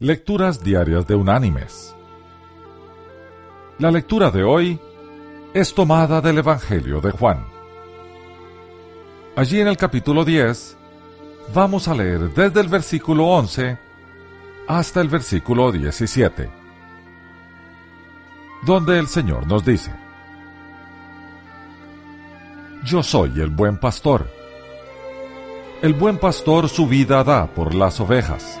Lecturas 0.00 0.62
Diarias 0.62 1.08
de 1.08 1.16
Unánimes. 1.16 1.92
La 3.80 3.90
lectura 3.90 4.30
de 4.30 4.44
hoy 4.44 4.78
es 5.52 5.74
tomada 5.74 6.20
del 6.20 6.38
Evangelio 6.38 7.00
de 7.00 7.10
Juan. 7.10 7.44
Allí 9.34 9.58
en 9.58 9.66
el 9.66 9.76
capítulo 9.76 10.24
10 10.24 10.76
vamos 11.52 11.88
a 11.88 11.96
leer 11.96 12.32
desde 12.32 12.60
el 12.60 12.68
versículo 12.68 13.26
11 13.26 13.76
hasta 14.68 15.00
el 15.00 15.08
versículo 15.08 15.72
17, 15.72 16.48
donde 18.62 19.00
el 19.00 19.08
Señor 19.08 19.48
nos 19.48 19.64
dice, 19.64 19.92
Yo 22.84 23.02
soy 23.02 23.40
el 23.40 23.50
buen 23.50 23.78
pastor. 23.78 24.30
El 25.82 25.94
buen 25.94 26.18
pastor 26.18 26.68
su 26.68 26.86
vida 26.86 27.24
da 27.24 27.48
por 27.48 27.74
las 27.74 27.98
ovejas. 27.98 28.60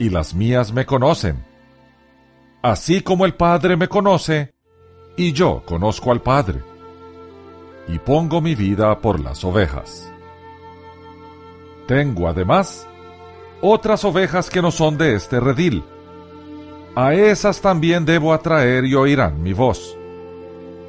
y 0.00 0.08
las 0.08 0.34
mías 0.34 0.72
me 0.72 0.86
conocen, 0.86 1.44
así 2.62 3.02
como 3.02 3.26
el 3.26 3.34
Padre 3.34 3.76
me 3.76 3.86
conoce, 3.86 4.54
y 5.14 5.32
yo 5.32 5.62
conozco 5.66 6.10
al 6.10 6.22
Padre, 6.22 6.62
y 7.86 7.98
pongo 7.98 8.40
mi 8.40 8.54
vida 8.54 8.98
por 8.98 9.20
las 9.20 9.44
ovejas. 9.44 10.10
Tengo 11.86 12.28
además 12.28 12.88
otras 13.60 14.02
ovejas 14.04 14.48
que 14.48 14.62
no 14.62 14.70
son 14.70 14.96
de 14.96 15.16
este 15.16 15.38
redil. 15.38 15.84
A 16.94 17.12
esas 17.12 17.60
también 17.60 18.06
debo 18.06 18.32
atraer 18.32 18.86
y 18.86 18.94
oirán 18.94 19.42
mi 19.42 19.52
voz. 19.52 19.98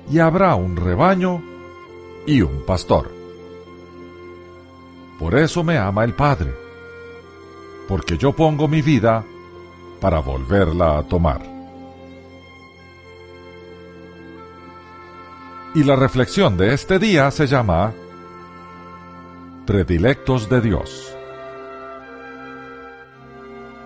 Y 0.09 0.20
habrá 0.20 0.56
un 0.56 0.78
rebaño 0.78 1.44
y 2.25 2.42
un 2.42 2.66
pastor. 2.66 3.12
Por 5.20 5.38
eso 5.38 5.66
me 5.66 5.78
ama 5.78 6.06
el 6.06 6.14
Padre, 6.14 6.53
porque 7.92 8.17
yo 8.17 8.31
pongo 8.31 8.70
mi 8.70 8.81
vida 8.81 9.25
para 10.00 10.20
volverla 10.20 11.00
a 11.00 11.03
tomar. 11.03 11.42
Y 15.75 15.84
la 15.84 15.97
reflexión 15.97 16.56
de 16.56 16.73
este 16.73 17.00
día 17.00 17.30
se 17.31 17.47
llama 17.47 17.92
Predilectos 19.67 20.47
de 20.47 20.62
Dios. 20.62 21.14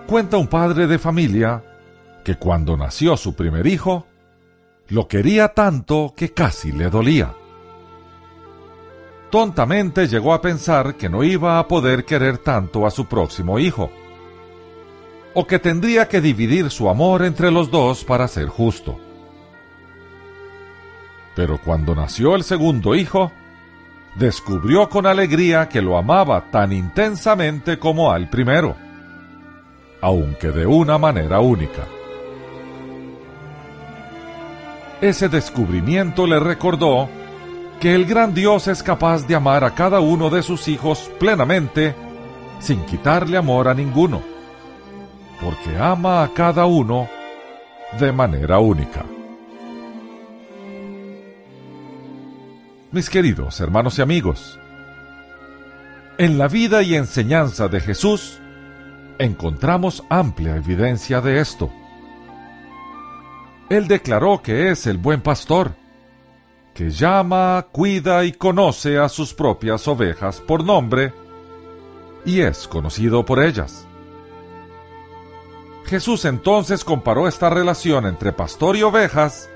Cuenta 0.06 0.36
un 0.36 0.46
padre 0.46 0.86
de 0.86 1.00
familia 1.00 1.64
que 2.22 2.36
cuando 2.36 2.76
nació 2.76 3.16
su 3.16 3.34
primer 3.34 3.66
hijo, 3.66 4.06
lo 4.86 5.08
quería 5.08 5.48
tanto 5.48 6.14
que 6.16 6.32
casi 6.32 6.70
le 6.70 6.90
dolía 6.90 7.34
tontamente 9.30 10.08
llegó 10.08 10.32
a 10.32 10.40
pensar 10.40 10.96
que 10.96 11.08
no 11.08 11.24
iba 11.24 11.58
a 11.58 11.68
poder 11.68 12.04
querer 12.04 12.38
tanto 12.38 12.86
a 12.86 12.90
su 12.90 13.06
próximo 13.06 13.58
hijo, 13.58 13.90
o 15.34 15.46
que 15.46 15.58
tendría 15.58 16.08
que 16.08 16.20
dividir 16.20 16.70
su 16.70 16.88
amor 16.88 17.24
entre 17.24 17.50
los 17.50 17.70
dos 17.70 18.04
para 18.04 18.28
ser 18.28 18.48
justo. 18.48 18.98
Pero 21.34 21.58
cuando 21.62 21.94
nació 21.94 22.34
el 22.34 22.44
segundo 22.44 22.94
hijo, 22.94 23.30
descubrió 24.14 24.88
con 24.88 25.06
alegría 25.06 25.68
que 25.68 25.82
lo 25.82 25.98
amaba 25.98 26.50
tan 26.50 26.72
intensamente 26.72 27.78
como 27.78 28.10
al 28.10 28.30
primero, 28.30 28.76
aunque 30.00 30.50
de 30.50 30.66
una 30.66 30.96
manera 30.96 31.40
única. 31.40 31.86
Ese 35.02 35.28
descubrimiento 35.28 36.26
le 36.26 36.40
recordó 36.40 37.10
que 37.80 37.94
el 37.94 38.06
gran 38.06 38.34
Dios 38.34 38.68
es 38.68 38.82
capaz 38.82 39.26
de 39.26 39.34
amar 39.34 39.64
a 39.64 39.74
cada 39.74 40.00
uno 40.00 40.30
de 40.30 40.42
sus 40.42 40.68
hijos 40.68 41.10
plenamente, 41.18 41.94
sin 42.58 42.84
quitarle 42.86 43.36
amor 43.36 43.68
a 43.68 43.74
ninguno, 43.74 44.22
porque 45.40 45.76
ama 45.78 46.22
a 46.22 46.28
cada 46.28 46.64
uno 46.66 47.08
de 48.00 48.12
manera 48.12 48.58
única. 48.58 49.04
Mis 52.92 53.10
queridos 53.10 53.60
hermanos 53.60 53.98
y 53.98 54.02
amigos, 54.02 54.58
en 56.18 56.38
la 56.38 56.48
vida 56.48 56.82
y 56.82 56.94
enseñanza 56.94 57.68
de 57.68 57.80
Jesús 57.80 58.40
encontramos 59.18 60.02
amplia 60.08 60.56
evidencia 60.56 61.20
de 61.20 61.40
esto. 61.40 61.70
Él 63.68 63.86
declaró 63.86 64.40
que 64.42 64.70
es 64.70 64.86
el 64.86 64.96
buen 64.96 65.20
pastor, 65.20 65.74
que 66.76 66.90
llama, 66.90 67.68
cuida 67.72 68.26
y 68.26 68.32
conoce 68.32 68.98
a 68.98 69.08
sus 69.08 69.32
propias 69.32 69.88
ovejas 69.88 70.42
por 70.42 70.62
nombre, 70.62 71.14
y 72.26 72.42
es 72.42 72.68
conocido 72.68 73.24
por 73.24 73.42
ellas. 73.42 73.86
Jesús 75.86 76.26
entonces 76.26 76.84
comparó 76.84 77.28
esta 77.28 77.48
relación 77.48 78.04
entre 78.04 78.30
pastor 78.32 78.76
y 78.76 78.82
ovejas 78.82 79.48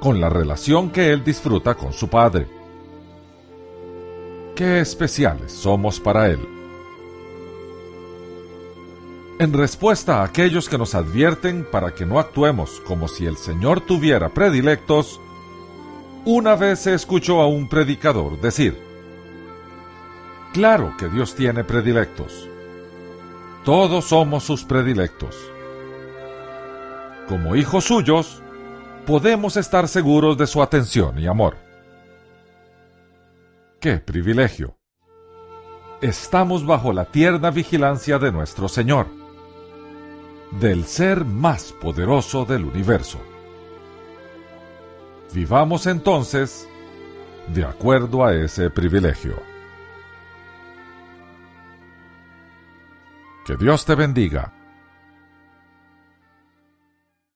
con 0.00 0.22
la 0.22 0.30
relación 0.30 0.88
que 0.88 1.12
él 1.12 1.22
disfruta 1.22 1.74
con 1.74 1.92
su 1.92 2.08
Padre. 2.08 2.48
Qué 4.56 4.80
especiales 4.80 5.52
somos 5.52 6.00
para 6.00 6.30
él. 6.30 6.40
En 9.38 9.52
respuesta 9.52 10.20
a 10.20 10.24
aquellos 10.24 10.70
que 10.70 10.78
nos 10.78 10.94
advierten 10.94 11.66
para 11.70 11.94
que 11.94 12.06
no 12.06 12.18
actuemos 12.18 12.80
como 12.86 13.06
si 13.06 13.26
el 13.26 13.36
Señor 13.36 13.82
tuviera 13.82 14.30
predilectos, 14.30 15.20
una 16.30 16.56
vez 16.56 16.80
se 16.80 16.92
escuchó 16.92 17.40
a 17.40 17.46
un 17.46 17.70
predicador 17.70 18.38
decir, 18.38 18.78
Claro 20.52 20.94
que 20.98 21.08
Dios 21.08 21.34
tiene 21.34 21.64
predilectos. 21.64 22.46
Todos 23.64 24.04
somos 24.04 24.44
sus 24.44 24.62
predilectos. 24.62 25.34
Como 27.28 27.56
hijos 27.56 27.84
suyos, 27.84 28.42
podemos 29.06 29.56
estar 29.56 29.88
seguros 29.88 30.36
de 30.36 30.46
su 30.46 30.62
atención 30.62 31.18
y 31.18 31.26
amor. 31.26 31.56
¡Qué 33.80 33.96
privilegio! 33.96 34.76
Estamos 36.02 36.66
bajo 36.66 36.92
la 36.92 37.06
tierna 37.06 37.50
vigilancia 37.50 38.18
de 38.18 38.32
nuestro 38.32 38.68
Señor, 38.68 39.06
del 40.60 40.84
ser 40.84 41.24
más 41.24 41.72
poderoso 41.72 42.44
del 42.44 42.66
universo. 42.66 43.18
Vivamos 45.32 45.86
entonces 45.86 46.68
de 47.48 47.64
acuerdo 47.64 48.24
a 48.24 48.34
ese 48.34 48.70
privilegio. 48.70 49.42
Que 53.46 53.56
Dios 53.56 53.84
te 53.84 53.94
bendiga 53.94 54.57